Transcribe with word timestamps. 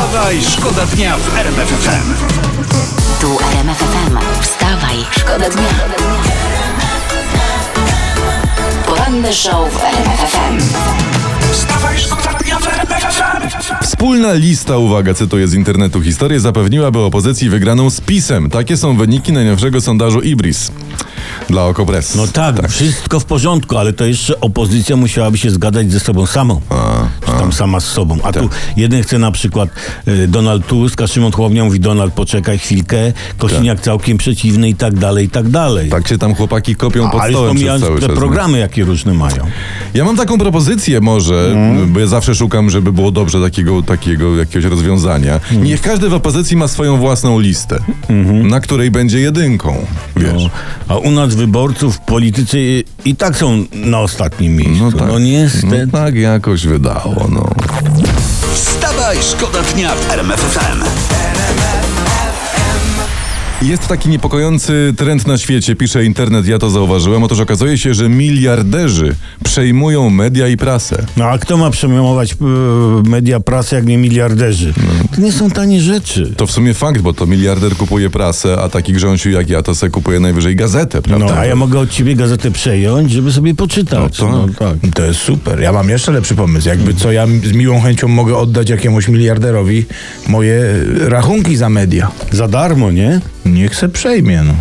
Wstawaj, 0.00 0.42
szkoda 0.42 0.86
dnia 0.86 1.16
w 1.16 1.36
RMF 1.38 1.68
FM. 1.68 2.14
Tu 3.20 3.38
RMF 3.52 3.78
FM. 3.78 4.18
Wstawaj, 4.42 4.96
szkoda 5.10 5.50
dnia. 5.50 5.68
Poranny 8.86 9.32
show 9.32 9.72
w 9.72 9.76
RMF 9.84 10.20
FM. 10.32 10.58
Wstawaj, 11.52 11.98
szkoda 11.98 12.38
dnia 12.38 12.58
w 12.58 12.66
RMF 12.66 13.14
FM. 13.14 13.84
Wspólna 13.84 14.32
lista, 14.32 14.76
uwaga, 14.76 15.14
cytuję 15.14 15.48
z 15.48 15.54
internetu 15.54 16.02
historię, 16.02 16.40
zapewniłaby 16.40 16.98
opozycji 16.98 17.50
wygraną 17.50 17.90
z 17.90 18.00
PiSem. 18.00 18.50
Takie 18.50 18.76
są 18.76 18.96
wyniki 18.96 19.32
najnowszego 19.32 19.80
sondażu 19.80 20.20
Ibris 20.20 20.72
dla 21.48 21.64
Okopres. 21.64 22.14
No 22.14 22.26
tak, 22.26 22.68
wszystko 22.68 23.20
w 23.20 23.24
porządku, 23.24 23.78
ale 23.78 23.92
to 23.92 24.04
jeszcze 24.04 24.40
opozycja 24.40 24.96
musiałaby 24.96 25.38
się 25.38 25.50
zgadać 25.50 25.92
ze 25.92 26.00
sobą 26.00 26.26
samą. 26.26 26.60
Czy 27.26 27.29
tam 27.40 27.52
sama 27.52 27.80
z 27.80 27.84
sobą. 27.84 28.18
A 28.22 28.32
tu 28.32 28.48
jeden 28.76 29.02
chce 29.02 29.18
na 29.18 29.30
przykład 29.32 29.68
y, 30.08 30.28
Donald 30.28 30.66
Tusk, 30.66 31.00
a 31.02 31.06
Szymon 31.06 31.32
Hołownia 31.32 31.64
mówi 31.64 31.80
Donald 31.80 32.14
poczekaj 32.14 32.58
chwilkę, 32.58 33.12
Kosiniak 33.38 33.80
całkiem 33.80 34.18
przeciwny 34.18 34.68
i 34.68 34.74
tak 34.74 34.94
dalej, 34.94 35.26
i 35.26 35.30
tak 35.30 35.48
dalej. 35.48 35.90
Tak 35.90 36.08
się 36.08 36.18
tam 36.18 36.34
chłopaki 36.34 36.76
kopią 36.76 37.10
pod 37.10 37.20
Ale 37.20 37.32
stołem 37.32 37.56
przez 37.56 37.80
cały 37.80 37.94
te 38.00 38.06
czas. 38.06 38.14
no. 38.14 38.20
programy, 38.20 38.58
jakie 38.58 38.84
różne 38.84 39.14
mają. 39.14 39.46
Ja 39.94 40.04
mam 40.04 40.16
taką 40.16 40.38
propozycję 40.38 41.00
może, 41.00 41.46
Mhm. 41.52 41.92
bo 41.92 42.00
ja 42.00 42.06
zawsze 42.06 42.34
szukam, 42.34 42.70
żeby 42.70 42.92
było 42.92 43.10
dobrze 43.10 43.40
takiego, 43.40 43.82
takiego 43.82 44.36
jakiegoś 44.36 44.70
rozwiązania. 44.70 45.34
Mhm. 45.34 45.64
Niech 45.64 45.80
każdy 45.80 46.08
w 46.08 46.14
opozycji 46.14 46.56
ma 46.56 46.68
swoją 46.68 46.96
własną 46.96 47.38
listę, 47.40 47.78
na 48.42 48.60
której 48.60 48.90
będzie 48.90 49.20
jedynką, 49.20 49.76
wiesz. 50.16 50.32
No, 50.44 50.50
a 50.88 50.96
u 50.96 51.10
nas 51.10 51.34
wyborców 51.34 51.98
politycy 52.00 52.84
i, 53.04 53.16
tak 53.16 53.36
są 53.36 53.64
na 53.74 54.00
ostatnim 54.00 54.56
miejscu. 54.56 54.84
No, 54.84 54.92
tak. 54.92 55.08
niestety. 55.20 55.86
No 55.92 55.92
tak 55.98 56.14
jakoś 56.14 56.66
wydało, 56.66 57.28
no. 57.30 57.44
Wstawaj, 58.54 59.18
szkoda 59.22 59.62
dnia 59.62 59.94
w 59.94 60.10
RMF 60.10 60.40
FM. 60.40 61.19
Jest 63.62 63.88
taki 63.88 64.08
niepokojący 64.08 64.94
trend 64.96 65.26
na 65.26 65.38
świecie, 65.38 65.76
pisze 65.76 66.04
internet, 66.04 66.46
ja 66.46 66.58
to 66.58 66.70
zauważyłem. 66.70 67.22
Otóż 67.22 67.40
okazuje 67.40 67.78
się, 67.78 67.94
że 67.94 68.08
miliarderzy 68.08 69.14
przejmują 69.44 70.10
media 70.10 70.48
i 70.48 70.56
prasę. 70.56 71.06
No 71.16 71.24
a 71.24 71.38
kto 71.38 71.56
ma 71.56 71.70
przejmować 71.70 72.32
e, 72.32 72.36
media 73.08 73.40
prasy, 73.40 73.74
jak 73.74 73.86
nie 73.86 73.98
miliarderzy? 73.98 74.72
No. 74.76 75.16
To 75.16 75.20
nie 75.22 75.32
są 75.32 75.50
tanie 75.50 75.80
rzeczy. 75.80 76.34
To 76.36 76.46
w 76.46 76.50
sumie 76.50 76.74
fakt, 76.74 77.00
bo 77.00 77.12
to 77.12 77.26
miliarder 77.26 77.76
kupuje 77.76 78.10
prasę, 78.10 78.56
a 78.62 78.68
taki 78.68 78.92
grząsiu 78.92 79.30
jak 79.30 79.50
ja 79.50 79.62
to 79.62 79.74
se 79.74 79.90
kupuje 79.90 80.20
najwyżej 80.20 80.56
gazetę, 80.56 81.02
prawda? 81.02 81.26
No, 81.26 81.32
a 81.40 81.46
ja 81.46 81.56
mogę 81.56 81.78
od 81.78 81.90
ciebie 81.90 82.14
gazetę 82.16 82.50
przejąć, 82.50 83.12
żeby 83.12 83.32
sobie 83.32 83.54
poczytać. 83.54 84.18
No 84.20 84.28
No, 84.30 84.46
tak. 84.48 84.56
tak. 84.82 84.94
To 84.94 85.02
jest 85.04 85.20
super. 85.20 85.60
Ja 85.60 85.72
mam 85.72 85.88
jeszcze 85.88 86.12
lepszy 86.12 86.34
pomysł. 86.34 86.68
Jakby 86.68 86.94
co, 86.94 87.12
ja 87.12 87.26
z 87.26 87.52
miłą 87.52 87.80
chęcią 87.80 88.08
mogę 88.08 88.36
oddać 88.36 88.70
jakiemuś 88.70 89.08
miliarderowi 89.08 89.84
moje 90.28 90.62
rachunki 91.08 91.56
za 91.56 91.68
media. 91.68 92.10
Za 92.32 92.48
darmo, 92.48 92.90
nie? 92.90 93.20
Niech 93.44 93.76
se 93.76 93.88
przejmie, 93.88 94.42
no. 94.42 94.54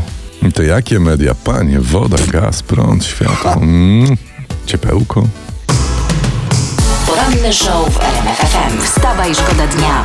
To 0.51 0.63
jakie 0.63 0.99
media? 0.99 1.35
Panie, 1.35 1.79
woda, 1.79 2.17
gaz, 2.31 2.63
prąd, 2.63 3.05
światło, 3.05 3.53
mm, 3.53 4.17
ciepełko. 4.65 5.27
Poranny 7.07 7.53
show 7.53 7.89
w 7.93 7.99
RMF 8.01 8.37
FM. 8.37 8.81
Wstawaj, 8.81 9.35
szkoda 9.35 9.67
dnia. 9.67 10.03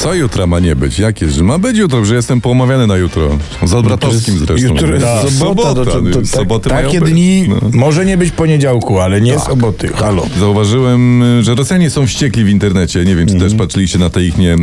Co 0.00 0.14
jutra 0.14 0.46
ma 0.46 0.60
nie 0.60 0.76
być? 0.76 0.98
Jakie? 0.98 1.30
Że 1.30 1.42
ma 1.44 1.58
być 1.58 1.76
jutro, 1.78 2.04
że 2.04 2.14
jestem 2.14 2.40
poumawiany 2.40 2.86
na 2.86 2.96
jutro. 2.96 3.38
Z 3.64 3.74
Albratowskim 3.74 4.38
zresztą. 4.38 4.68
Jutro 4.68 4.94
jest 4.94 5.06
Tak. 5.06 5.30
sobota. 5.30 5.74
to, 5.74 5.84
to, 5.84 5.90
to, 6.02 6.02
tak- 6.14 6.26
soboty 6.26 6.68
takie 6.70 7.00
dni 7.00 7.44
No. 7.48 7.60
Tak. 7.60 7.74
może 7.74 8.04
nie 8.04 8.16
być 8.16 8.30
poniedziałku, 8.30 9.00
ale 9.00 9.20
nie 9.20 9.38
soboty. 9.38 9.88
Halo. 9.88 10.26
Zauważyłem, 10.38 11.22
że 11.40 11.54
Rosjanie 11.54 11.90
są 11.90 12.06
wściekli 12.06 12.44
w 12.44 12.48
internecie. 12.48 13.04
Nie 13.04 13.16
wiem, 13.16 13.28
czy 13.28 13.34
też 13.34 13.54
patrzyliście 13.54 13.98
na 13.98 14.10
te 14.10 14.22
ich 14.24 14.38
nie, 14.38 14.54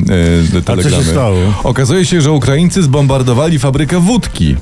e, 0.58 0.62
telegramy. 0.66 1.04
stało? 1.04 1.38
Okazuje 1.64 2.06
się, 2.06 2.22
że 2.22 2.32
Ukraińcy 2.32 2.84
zbombardowali 2.84 3.60
fabrykę 3.60 4.00
wódki. 4.00 4.56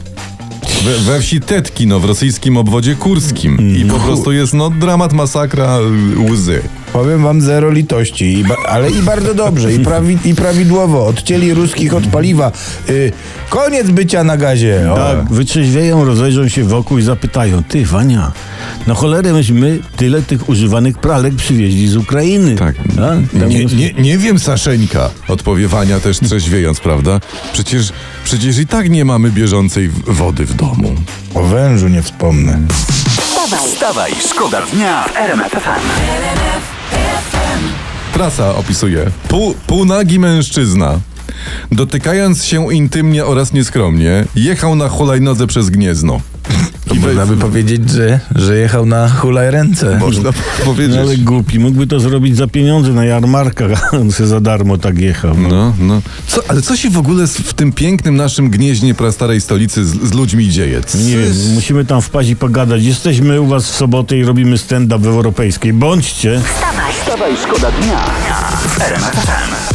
We, 0.84 1.00
we 1.12 1.20
wsi 1.22 1.42
Tetkino 1.42 2.00
w 2.00 2.06
rosyjskim 2.06 2.58
obwodzie 2.58 2.96
kurskim. 2.96 3.78
I 3.78 3.86
po 3.86 4.00
prostu 4.00 4.32
jest 4.32 4.54
no 4.54 4.70
dramat, 4.70 5.14
masakra, 5.14 5.78
y, 6.18 6.32
łzy. 6.32 6.62
Powiem 6.96 7.24
wam 7.24 7.42
zero 7.42 7.72
litości, 7.72 8.26
i 8.40 8.44
ale 8.68 8.90
i 8.92 9.02
bardzo 9.02 9.34
dobrze, 9.34 9.74
i, 9.74 9.80
prawi- 9.80 10.18
i 10.26 10.36
prawidłowo. 10.36 11.08
Odcięli 11.08 11.54
ruskich 11.54 11.94
od 11.94 12.08
paliwa. 12.08 12.52
Y, 12.90 13.12
koniec 13.50 13.88
bycia 13.90 14.24
na 14.24 14.38
gazie. 14.38 14.92
O. 14.92 14.96
Tak, 14.96 15.34
wytrzeźwieją, 15.34 16.06
rozejrzą 16.06 16.48
się 16.48 16.64
wokół 16.64 16.98
i 16.98 17.02
zapytają, 17.02 17.64
ty 17.64 17.86
Wania, 17.86 18.32
na 18.88 18.94
cholerę 18.94 19.34
myśmy 19.34 19.80
tyle 19.96 20.22
tych 20.22 20.50
używanych 20.50 20.98
pralek 20.98 21.36
przywieźli 21.36 21.88
z 21.88 21.96
Ukrainy. 21.96 22.56
Tak. 22.56 22.76
Tam 22.96 23.50
Nie, 23.50 23.66
nie, 23.66 23.94
nie 23.94 24.18
wiem, 24.18 24.40
Saszeńka, 24.40 25.10
odpowiewania 25.28 26.00
też 26.00 26.20
trzeźwiejąc, 26.20 26.80
prawda? 26.80 27.20
Przecież, 27.54 27.94
przecież 28.24 28.58
i 28.58 28.68
tak 28.68 28.90
nie 28.90 29.06
mamy 29.06 29.32
bieżącej 29.32 29.90
wody 30.08 30.46
w 30.46 30.54
domu. 30.54 30.96
O 31.34 31.44
wężu 31.44 31.88
nie 31.88 32.02
wspomnę. 32.02 32.60
Wstawaj, 33.22 33.70
Wstawaj, 33.70 34.12
szkoda 34.30 34.62
dnia 34.74 35.04
w 35.04 35.18
RMF 35.18 35.52
FM. 35.52 36.75
Prasa 38.16 38.56
opisuje. 38.56 39.12
Pół, 39.28 39.56
półnagi 39.68 40.20
mężczyzna, 40.20 41.00
dotykając 41.72 42.46
się 42.46 42.74
intymnie 42.74 43.26
oraz 43.26 43.54
nieskromnie, 43.54 44.26
jechał 44.36 44.76
na 44.76 44.90
hulajnodze 44.90 45.48
przez 45.48 45.70
Gniezno. 45.70 46.22
I 46.94 47.00
można 47.00 47.26
by 47.26 47.38
powiedzieć, 47.38 47.90
że, 47.90 48.20
że 48.36 48.58
jechał 48.58 48.86
na 48.86 49.10
hulaj 49.10 49.52
ręce. 49.52 49.98
Można 50.00 50.30
powiedzieć. 50.66 50.96
No, 50.96 51.02
ale 51.02 51.18
głupi, 51.18 51.60
mógłby 51.60 51.88
to 51.88 52.00
zrobić 52.00 52.38
za 52.38 52.48
pieniądze 52.48 52.92
na 52.94 53.06
jarmarkach, 53.06 53.72
a 53.94 53.98
on 53.98 54.12
se 54.12 54.28
za 54.28 54.40
darmo 54.42 54.78
tak 54.78 55.00
jechał. 55.00 55.38
No. 55.38 55.50
No, 55.50 55.74
no. 55.80 56.02
Co, 56.28 56.42
ale 56.48 56.62
co 56.62 56.76
się 56.78 56.90
w 56.90 56.98
ogóle 56.98 57.28
w 57.28 57.54
tym 57.54 57.72
pięknym 57.72 58.16
naszym 58.16 58.50
Gnieźnie 58.50 58.94
prastarej 58.94 59.42
stolicy 59.42 59.86
z, 59.86 60.10
z 60.10 60.14
ludźmi 60.14 60.50
dzieje? 60.50 60.82
Co 60.84 60.98
Nie 60.98 61.18
wiem, 61.18 61.34
musimy 61.54 61.86
tam 61.86 62.02
wpaść 62.02 62.30
i 62.30 62.36
pogadać. 62.36 62.84
Jesteśmy 62.84 63.42
u 63.42 63.48
was 63.48 63.72
w 63.72 63.76
sobotę 63.76 64.18
i 64.18 64.24
robimy 64.24 64.58
stand-up 64.58 65.00
w 65.00 65.08
Europejskiej. 65.08 65.74
Bądźcie. 65.74 66.42
wstawaj. 66.56 66.94
Wstawaj, 67.02 67.38
szkoda 67.38 67.72
dnia 67.72 68.00
FM. 68.68 69.75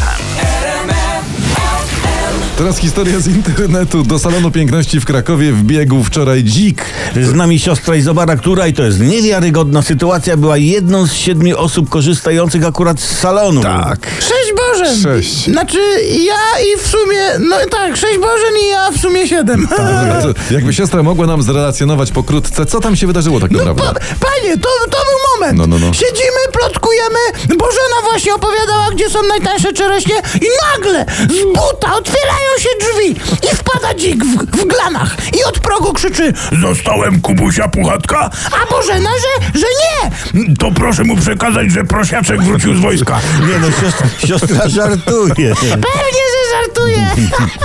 Teraz 2.60 2.78
historia 2.78 3.20
z 3.20 3.28
internetu. 3.28 4.02
Do 4.02 4.18
salonu 4.18 4.50
piękności 4.50 5.00
w 5.00 5.04
Krakowie 5.04 5.52
wbiegł 5.52 6.02
wczoraj 6.02 6.44
dzik. 6.44 6.84
Z 7.22 7.34
nami 7.34 7.58
siostra 7.58 7.96
Izobara, 7.96 8.36
która 8.36 8.66
i 8.66 8.72
to 8.72 8.82
jest 8.82 9.00
niewiarygodna 9.00 9.82
sytuacja, 9.82 10.36
była 10.36 10.56
jedną 10.56 11.06
z 11.06 11.12
siedmiu 11.12 11.58
osób 11.58 11.88
korzystających 11.88 12.66
akurat 12.66 13.00
z 13.00 13.18
salonu. 13.18 13.62
Tak. 13.62 14.08
Sześć 14.20 14.52
Bożen! 14.56 15.02
Sześć. 15.02 15.44
Znaczy 15.44 15.78
ja 16.02 16.64
i 16.64 16.78
w 16.78 16.86
sumie, 16.86 17.48
no 17.48 17.56
tak, 17.70 17.96
sześć 17.96 18.18
Bożen 18.18 18.54
i 18.64 18.68
ja 18.68 18.90
w 18.90 18.98
sumie 18.98 19.28
siedem. 19.28 19.68
A 19.70 20.22
to, 20.22 20.54
jakby 20.54 20.72
siostra 20.72 21.02
mogła 21.02 21.26
nam 21.26 21.42
zrelacjonować 21.42 22.12
pokrótce, 22.12 22.66
co 22.66 22.80
tam 22.80 22.96
się 22.96 23.06
wydarzyło 23.06 23.40
tak 23.40 23.50
naprawdę? 23.50 23.82
Pa, 23.82 23.92
panie, 24.00 24.58
to, 24.58 24.68
to 24.90 24.98
był 24.98 25.29
moment. 25.40 25.58
No, 25.58 25.66
no, 25.66 25.78
no. 25.78 25.94
Siedzimy, 25.94 26.40
plotkujemy. 26.52 27.18
Bożena 27.48 27.98
właśnie 28.02 28.34
opowiadała, 28.34 28.90
gdzie 28.90 29.10
są 29.10 29.22
najtańsze 29.22 29.72
czereśnie 29.72 30.14
i 30.40 30.46
nagle 30.72 31.06
z 31.18 31.44
buta 31.44 31.96
otwierają 31.96 32.50
się 32.58 32.68
drzwi 32.80 33.10
i 33.52 33.56
wpada 33.56 33.94
dzik 33.94 34.24
w, 34.24 34.60
w 34.60 34.66
glanach 34.66 35.16
i 35.40 35.44
od 35.44 35.58
progu 35.58 35.92
krzyczy 35.92 36.32
Zostałem 36.62 37.20
Kubusia 37.20 37.68
Puchatka, 37.68 38.30
a 38.62 38.72
Bożena, 38.72 39.10
że, 39.10 39.60
że 39.60 39.66
nie. 39.82 40.10
To 40.56 40.70
proszę 40.70 41.04
mu 41.04 41.16
przekazać, 41.16 41.70
że 41.70 41.84
prosiaczek 41.84 42.42
wrócił 42.42 42.76
z 42.76 42.80
wojska. 42.80 43.20
Nie 43.48 43.58
no, 43.58 43.66
siostra, 43.70 44.06
siostra 44.28 44.68
żartuje. 44.68 45.54
Pewnie, 45.70 46.24
że 46.32 46.40
żartuję. 46.52 47.10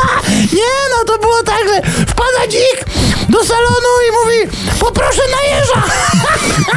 nie 0.60 0.76
no, 0.90 1.04
to 1.08 1.18
było 1.18 1.44
tak, 1.44 1.62
że 1.68 2.06
wpada 2.06 2.48
dzik 2.48 2.86
do 3.30 3.46
salonu 3.46 3.92
i 4.10 4.12
mówi 4.12 4.58
poproszę 4.80 5.22
na 5.32 5.58
jeża. 5.58 5.84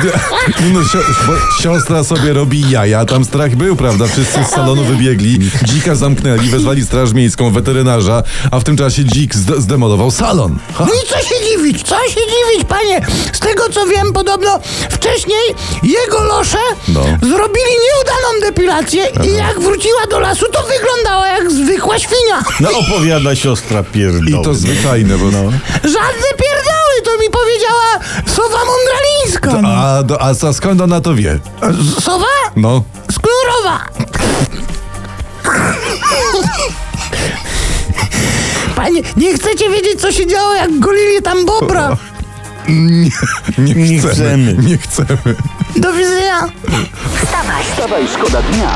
No, 0.75 0.81
siostra 1.63 2.05
sobie 2.05 2.33
robi 2.33 2.71
jaja, 2.71 3.05
tam 3.05 3.25
strach 3.25 3.57
był, 3.57 3.77
prawda? 3.77 4.07
Wszyscy 4.07 4.45
z 4.45 4.49
salonu 4.49 4.85
wybiegli, 4.85 5.39
dzika 5.65 5.95
zamknęli, 5.95 6.49
wezwali 6.49 6.85
straż 6.85 7.13
miejską, 7.13 7.51
weterynarza, 7.53 8.23
a 8.51 8.61
w 8.61 8.65
tym 8.65 8.77
czasie 8.77 9.05
dzik 9.05 9.35
zde- 9.35 9.61
zdemolował 9.61 10.11
salon. 10.11 10.59
Ha. 10.75 10.87
No 10.89 10.95
i 10.95 11.07
co 11.09 11.19
się 11.29 11.35
dziwić, 11.51 11.83
co 11.83 11.95
się 12.09 12.21
dziwić, 12.21 12.69
panie? 12.69 13.07
Z 13.33 13.41
tego 13.41 13.69
co 13.69 13.87
wiem, 13.87 14.13
podobno 14.13 14.61
wcześniej 14.91 15.55
jego 15.83 16.25
losze 16.25 16.59
No. 16.89 17.01
zrobili 17.05 17.71
nieudaną 17.89 18.41
depilację 18.43 19.03
i 19.25 19.33
jak 19.37 19.61
wróciła 19.61 20.07
do 20.11 20.21
lasu, 20.21 20.47
to 20.53 20.63
wyglądała 20.63 21.29
jak 21.29 21.53
zwykła 21.53 21.99
świnia. 21.99 22.43
No 22.61 22.69
opowiada 22.79 23.37
siostra 23.37 23.83
pierdoły. 23.83 24.43
I 24.43 24.45
to 24.45 24.55
zwyczajne, 24.55 25.19
bo... 25.19 25.25
Żadne 25.83 26.29
pierdoły, 26.39 26.95
to 27.05 27.11
mi 27.23 27.31
A, 29.57 30.03
do, 30.03 30.23
a 30.23 30.35
co- 30.35 30.53
skąd 30.55 30.81
ona 30.81 31.01
to 31.01 31.15
wie? 31.15 31.39
Sowa? 32.01 32.25
No, 32.57 32.83
Skórowa. 33.13 33.79
Panie, 38.77 39.03
nie 39.17 39.35
chcecie 39.35 39.71
wiedzieć, 39.71 40.01
co 40.01 40.13
się 40.13 40.27
działo, 40.27 40.55
jak 40.55 40.79
golili 40.79 41.23
tam 41.23 41.47
bobra? 41.47 41.97
nie, 42.69 43.11
nie, 43.59 43.75
Nie 43.75 43.99
chcemy, 43.99 44.13
chcemy. 44.15 44.57
Nie 44.63 44.79
chcemy. 44.79 45.19
Do 45.77 45.93
widzenia. 45.93 46.49
Wstawaj, 47.25 47.65
Wstawaj, 47.73 48.09
szkoda 48.09 48.43
dnia 48.43 48.69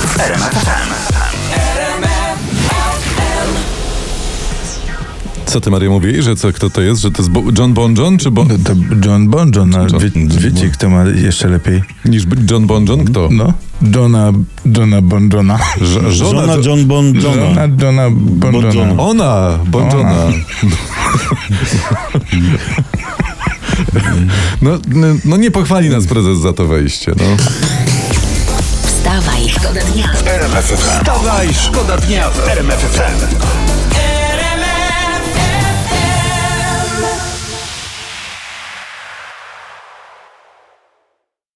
w 0.00 1.25
Co 5.46 5.60
ty, 5.60 5.70
Maria, 5.70 5.90
mówisz, 5.90 6.24
że 6.24 6.36
co, 6.36 6.52
kto 6.52 6.70
to 6.70 6.80
jest? 6.82 7.00
Że 7.02 7.10
to 7.10 7.22
jest 7.22 7.30
Bo 7.30 7.42
John 7.58 7.74
Bon 7.74 7.94
John, 7.96 8.18
czy 8.18 8.30
bon... 8.30 8.48
No 8.48 8.54
to 8.64 8.72
John 9.08 9.28
Bon 9.28 9.52
John, 9.56 9.74
ale 9.74 9.86
John- 9.90 10.00
wie, 10.00 10.50
wiecie 10.50 10.68
kto 10.70 10.90
ma 10.90 11.04
jeszcze 11.04 11.48
lepiej? 11.48 11.82
niż 12.04 12.22
John 12.50 12.66
Bon 12.66 12.86
John? 12.88 13.04
Kto? 13.04 13.28
No, 13.32 13.52
Johna, 13.94 14.32
Johna 14.76 15.00
Bon 15.02 15.30
Johna. 15.32 15.58
Ż- 15.80 16.12
Żona 16.12 16.54
Jo- 16.54 16.60
John 16.62 16.86
Bon 16.86 17.20
Żona 17.20 17.36
Johna. 17.42 17.62
Johna 17.82 18.10
Bon 18.10 18.52
Bon 18.52 18.64
Johna. 18.64 18.74
Johna. 18.80 19.02
Ona, 19.02 19.58
Bon 19.66 19.82
Ona. 19.82 19.98
Johna. 19.98 20.22
No, 24.62 24.70
no, 24.88 25.06
no 25.24 25.36
nie 25.36 25.50
pochwali 25.50 25.88
nas 25.90 26.06
prezes 26.06 26.38
za 26.38 26.52
to 26.52 26.66
wejście, 26.66 27.12
no. 27.16 27.24
Wstawaj, 28.82 29.48
szkoda 29.48 29.80
dnia. 29.94 30.08
Wstawaj, 30.76 31.54
szkoda 31.54 31.96
dnia 31.96 32.30
w 32.30 32.48
RMF 32.48 32.80
FM. 32.80 33.26